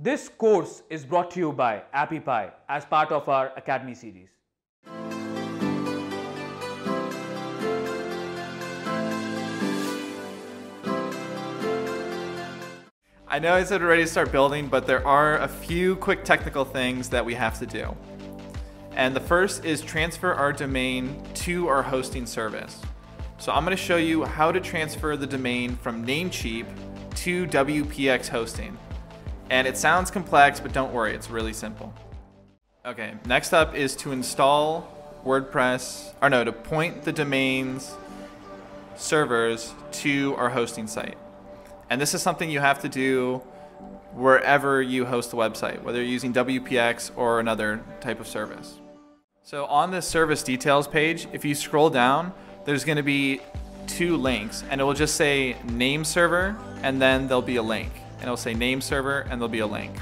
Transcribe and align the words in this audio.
This 0.00 0.28
course 0.28 0.84
is 0.90 1.04
brought 1.04 1.32
to 1.32 1.40
you 1.40 1.52
by 1.52 1.82
AppyPie 1.92 2.52
as 2.68 2.84
part 2.84 3.10
of 3.10 3.28
our 3.28 3.52
Academy 3.56 3.96
series. 3.96 4.28
I 13.26 13.40
know 13.40 13.54
I 13.54 13.64
said 13.64 13.80
we're 13.80 13.88
ready 13.88 14.04
to 14.04 14.08
start 14.08 14.30
building, 14.30 14.68
but 14.68 14.86
there 14.86 15.04
are 15.04 15.38
a 15.38 15.48
few 15.48 15.96
quick 15.96 16.24
technical 16.24 16.64
things 16.64 17.08
that 17.08 17.24
we 17.24 17.34
have 17.34 17.58
to 17.58 17.66
do. 17.66 17.96
And 18.92 19.16
the 19.16 19.20
first 19.20 19.64
is 19.64 19.80
transfer 19.80 20.32
our 20.32 20.52
domain 20.52 21.20
to 21.42 21.66
our 21.66 21.82
hosting 21.82 22.24
service. 22.24 22.80
So 23.38 23.50
I'm 23.50 23.64
gonna 23.64 23.74
show 23.74 23.96
you 23.96 24.24
how 24.24 24.52
to 24.52 24.60
transfer 24.60 25.16
the 25.16 25.26
domain 25.26 25.74
from 25.74 26.06
Namecheap 26.06 26.66
to 27.16 27.48
WPX 27.48 28.28
hosting. 28.28 28.78
And 29.50 29.66
it 29.66 29.76
sounds 29.76 30.10
complex, 30.10 30.60
but 30.60 30.72
don't 30.72 30.92
worry, 30.92 31.14
it's 31.14 31.30
really 31.30 31.52
simple. 31.52 31.92
Okay, 32.84 33.14
next 33.26 33.52
up 33.52 33.74
is 33.74 33.96
to 33.96 34.12
install 34.12 35.20
WordPress, 35.24 36.14
or 36.22 36.30
no, 36.30 36.44
to 36.44 36.52
point 36.52 37.02
the 37.02 37.12
domains 37.12 37.94
servers 38.96 39.74
to 39.92 40.34
our 40.36 40.50
hosting 40.50 40.86
site. 40.86 41.16
And 41.90 42.00
this 42.00 42.14
is 42.14 42.22
something 42.22 42.50
you 42.50 42.60
have 42.60 42.80
to 42.80 42.88
do 42.88 43.42
wherever 44.12 44.82
you 44.82 45.04
host 45.04 45.32
a 45.32 45.36
website, 45.36 45.82
whether 45.82 45.98
you're 45.98 46.10
using 46.10 46.32
WPX 46.32 47.12
or 47.16 47.40
another 47.40 47.82
type 48.00 48.20
of 48.20 48.26
service. 48.26 48.78
So 49.42 49.64
on 49.66 49.90
the 49.90 50.02
service 50.02 50.42
details 50.42 50.86
page, 50.86 51.26
if 51.32 51.44
you 51.44 51.54
scroll 51.54 51.88
down, 51.88 52.32
there's 52.64 52.84
to 52.96 53.02
be 53.02 53.40
two 53.86 54.16
links 54.16 54.64
and 54.70 54.80
it 54.80 54.84
will 54.84 54.94
just 54.94 55.16
say 55.16 55.56
name 55.70 56.04
server 56.04 56.58
and 56.82 57.00
then 57.00 57.28
there'll 57.28 57.40
be 57.40 57.56
a 57.56 57.62
link. 57.62 57.90
And 58.18 58.24
it'll 58.24 58.36
say 58.36 58.54
name 58.54 58.80
server 58.80 59.20
and 59.20 59.32
there'll 59.32 59.48
be 59.48 59.60
a 59.60 59.66
link. 59.66 59.96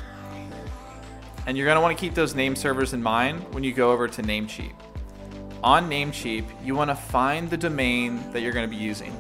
And 1.46 1.56
you're 1.56 1.66
want 1.80 1.96
to 1.96 2.00
keep 2.00 2.14
those 2.14 2.34
name 2.34 2.56
servers 2.56 2.92
in 2.92 3.02
mind 3.02 3.42
when 3.54 3.62
you 3.62 3.72
go 3.72 3.92
over 3.92 4.08
to 4.08 4.22
Namecheap. 4.22 4.72
On 5.62 5.88
Namecheap, 5.88 6.44
you 6.64 6.74
want 6.74 6.90
to 6.90 6.96
find 6.96 7.48
the 7.48 7.56
domain 7.56 8.20
that 8.32 8.42
you're 8.42 8.52
to 8.68 8.70
be 8.70 8.76
using. 8.76 9.14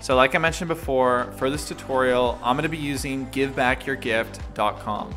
So 0.00 0.16
like 0.16 0.34
I 0.34 0.38
mentioned 0.38 0.66
before, 0.66 1.32
for 1.36 1.48
this 1.48 1.68
tutorial, 1.68 2.38
I'm 2.42 2.56
to 2.64 2.68
be 2.68 2.76
using 2.76 3.26
givebackyourgift.com. 3.28 5.14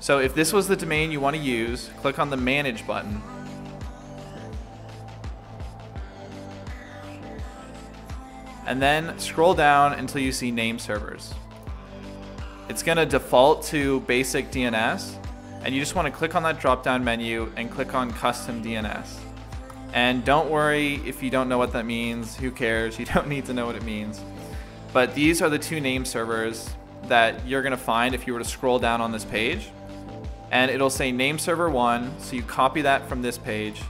So 0.00 0.18
if 0.18 0.34
this 0.34 0.52
was 0.52 0.68
the 0.68 0.76
domain 0.76 1.10
you 1.10 1.20
want 1.20 1.36
to 1.36 1.42
use, 1.42 1.88
click 1.98 2.18
on 2.18 2.28
the 2.28 2.36
manage 2.36 2.86
button. 2.86 3.22
And 8.66 8.82
then 8.82 9.18
scroll 9.18 9.54
down 9.54 9.94
until 9.94 10.20
you 10.20 10.32
see 10.32 10.50
name 10.50 10.78
servers. 10.78 11.32
It's 12.68 12.82
to 12.82 13.04
default 13.04 13.64
to 13.64 14.00
basic 14.00 14.50
DNS 14.50 15.16
and 15.64 15.74
you 15.74 15.80
just 15.80 15.94
want 15.94 16.06
to 16.06 16.12
click 16.12 16.34
on 16.34 16.42
that 16.42 16.60
drop 16.60 16.82
down 16.82 17.04
menu 17.04 17.52
and 17.56 17.70
click 17.70 17.94
on 17.94 18.10
custom 18.12 18.62
DNS. 18.64 19.06
And 19.92 20.24
don't 20.24 20.50
worry 20.50 20.96
if 21.06 21.22
you 21.22 21.30
don't 21.30 21.48
know 21.48 21.58
what 21.58 21.72
that 21.72 21.86
means, 21.86 22.36
who 22.36 22.50
cares? 22.50 22.98
You 23.02 23.04
don't 23.06 23.28
need 23.28 23.46
to 23.46 23.54
know 23.54 23.66
what 23.66 23.76
it 23.76 23.84
means. 23.84 24.20
But 24.92 25.14
these 25.14 25.40
are 25.40 25.48
the 25.48 25.58
two 25.58 25.80
name 25.80 26.04
servers 26.04 26.70
that 27.04 27.46
you're 27.46 27.62
gonna 27.62 27.76
find 27.76 28.14
if 28.14 28.26
you 28.26 28.32
were 28.32 28.38
to 28.38 28.44
scroll 28.44 28.78
down 28.78 29.00
on 29.00 29.12
this 29.12 29.24
page. 29.24 29.70
And 30.50 30.70
it'll 30.70 30.90
say 30.90 31.12
name 31.12 31.38
server 31.38 31.70
one, 31.70 32.12
so 32.18 32.36
you 32.36 32.42
copy 32.42 32.82
that 32.82 33.08
from 33.08 33.22
this 33.22 33.38
page 33.38 33.80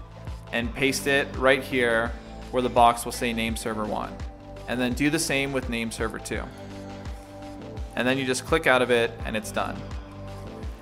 and 0.53 0.73
paste 0.75 1.07
it 1.07 1.27
right 1.37 1.63
here 1.63 2.13
where 2.51 2.63
the 2.63 2.69
box 2.69 3.05
will 3.05 3.13
say 3.13 3.33
name 3.33 3.57
server 3.57 3.85
one. 3.85 4.15
And 4.69 4.81
then 4.81 4.93
do 4.93 5.11
the 5.11 5.19
same 5.19 5.53
with 5.53 5.69
name 5.69 5.91
server 5.91 6.19
two. 6.19 6.43
And 7.97 8.07
then 8.07 8.19
you 8.19 8.25
just 8.25 8.47
click 8.47 8.67
out 8.67 8.83
of 8.83 8.91
it 8.91 9.11
and 9.25 9.37
it's 9.37 9.53
done. 9.53 9.77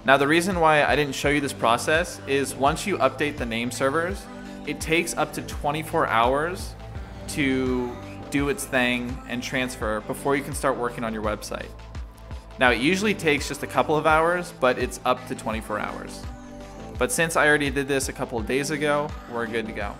Now 0.05 0.16
the 0.16 0.28
reason 0.28 0.61
why 0.61 0.84
I 0.84 0.97
didn't 0.97 1.14
show 1.14 1.28
you 1.28 1.41
this 1.41 1.53
process 1.53 2.20
is 2.27 2.55
once 2.55 2.86
you 2.86 2.97
update 2.98 3.36
the 3.36 3.47
name 3.47 3.70
servers, 3.70 4.25
it 4.66 4.80
takes 4.80 5.16
up 5.16 5.33
to 5.34 5.42
24 5.42 6.06
hours 6.06 6.75
to 7.28 7.94
do 8.31 8.49
its 8.49 8.65
thing 8.65 9.16
and 9.28 9.43
transfer 9.43 10.00
before 10.03 10.37
you 10.37 10.43
can 10.43 10.54
start 10.54 10.76
working 10.76 11.04
on 11.04 11.12
your 11.12 11.22
website. 11.22 11.69
Now, 12.59 12.70
it 12.70 12.81
usually 12.81 13.15
takes 13.15 13.49
just 13.49 13.62
a 13.62 13.66
couple 13.66 13.97
of 13.97 14.06
hours, 14.06 14.53
but 14.60 14.78
it's 14.78 15.00
up 15.04 15.26
to 15.28 15.34
24 15.34 15.78
hours. 15.78 16.22
But 16.99 17.10
since 17.10 17.34
I 17.34 17.49
already 17.49 17.70
did 17.70 17.88
this 17.88 18.10
a 18.10 18.12
couple 18.12 18.38
of 18.38 18.47
days 18.47 18.70
ago, 18.70 19.09
we're 19.32 19.47
good 19.47 19.66
to 19.66 19.72
go. 19.72 19.94